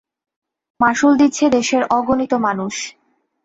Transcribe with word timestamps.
মাশুল 0.79 1.13
দিচ্ছে 1.17 1.45
দেশের 1.49 1.83
অগণিত 1.89 2.33
মানুষ। 2.45 2.75